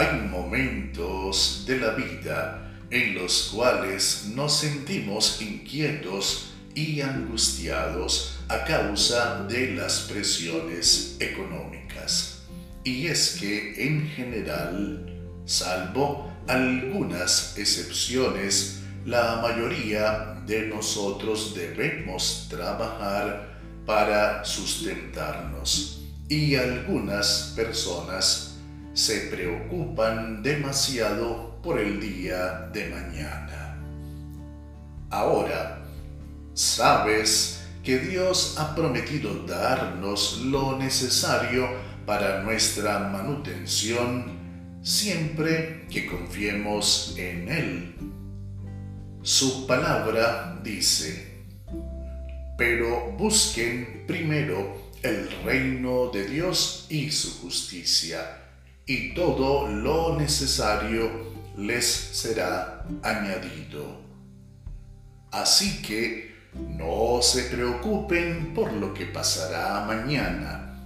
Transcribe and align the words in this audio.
Hay 0.00 0.18
momentos 0.30 1.64
de 1.66 1.78
la 1.78 1.90
vida 1.90 2.72
en 2.90 3.16
los 3.16 3.50
cuales 3.54 4.30
nos 4.34 4.56
sentimos 4.56 5.42
inquietos 5.42 6.54
y 6.74 7.02
angustiados 7.02 8.38
a 8.48 8.64
causa 8.64 9.44
de 9.44 9.74
las 9.74 10.06
presiones 10.10 11.16
económicas. 11.20 12.44
Y 12.82 13.08
es 13.08 13.36
que 13.38 13.74
en 13.88 14.08
general, 14.08 15.04
salvo 15.44 16.32
algunas 16.48 17.58
excepciones, 17.58 18.80
la 19.04 19.42
mayoría 19.42 20.40
de 20.46 20.62
nosotros 20.62 21.54
debemos 21.54 22.46
trabajar 22.48 23.54
para 23.84 24.46
sustentarnos 24.46 26.06
y 26.26 26.54
algunas 26.54 27.52
personas 27.54 28.49
se 28.92 29.28
preocupan 29.28 30.42
demasiado 30.42 31.60
por 31.62 31.78
el 31.78 32.00
día 32.00 32.68
de 32.72 32.88
mañana. 32.88 33.78
Ahora, 35.10 35.82
sabes 36.54 37.62
que 37.82 37.98
Dios 37.98 38.56
ha 38.58 38.74
prometido 38.74 39.46
darnos 39.46 40.42
lo 40.44 40.76
necesario 40.78 41.68
para 42.06 42.42
nuestra 42.42 42.98
manutención 42.98 44.38
siempre 44.82 45.86
que 45.90 46.06
confiemos 46.06 47.14
en 47.16 47.48
Él. 47.48 47.94
Su 49.22 49.66
palabra 49.66 50.58
dice, 50.62 51.44
pero 52.56 53.12
busquen 53.12 54.04
primero 54.06 54.90
el 55.02 55.30
reino 55.44 56.10
de 56.10 56.26
Dios 56.26 56.86
y 56.88 57.10
su 57.10 57.40
justicia 57.40 58.40
y 58.90 59.14
todo 59.14 59.68
lo 59.68 60.18
necesario 60.18 61.08
les 61.56 61.86
será 61.86 62.84
añadido. 63.04 64.00
Así 65.30 65.80
que 65.80 66.34
no 66.54 67.22
se 67.22 67.44
preocupen 67.44 68.52
por 68.52 68.72
lo 68.72 68.92
que 68.92 69.06
pasará 69.06 69.84
mañana. 69.84 70.76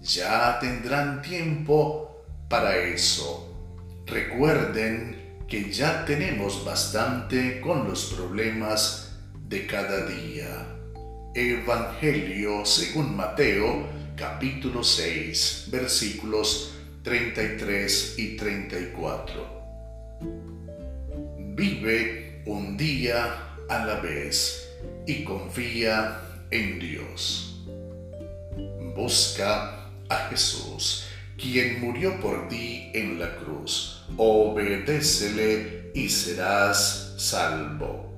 Ya 0.00 0.60
tendrán 0.60 1.22
tiempo 1.22 2.22
para 2.48 2.76
eso. 2.76 3.52
Recuerden 4.06 5.40
que 5.48 5.72
ya 5.72 6.04
tenemos 6.04 6.64
bastante 6.64 7.60
con 7.60 7.88
los 7.88 8.14
problemas 8.14 9.18
de 9.48 9.66
cada 9.66 10.06
día. 10.06 10.68
Evangelio 11.34 12.64
según 12.64 13.16
Mateo 13.16 13.88
capítulo 14.14 14.84
6 14.84 15.66
versículos 15.72 16.76
33 17.02 18.18
y 18.18 18.36
34. 18.36 19.60
Vive 21.54 22.42
un 22.44 22.76
día 22.76 23.56
a 23.70 23.86
la 23.86 24.00
vez 24.00 24.68
y 25.06 25.24
confía 25.24 26.20
en 26.50 26.78
Dios. 26.78 27.64
Busca 28.94 29.88
a 30.10 30.16
Jesús, 30.28 31.06
quien 31.38 31.80
murió 31.80 32.20
por 32.20 32.48
ti 32.48 32.90
en 32.92 33.18
la 33.18 33.34
cruz. 33.36 34.04
Obedécele 34.18 35.92
y 35.94 36.06
serás 36.10 37.14
salvo. 37.16 38.09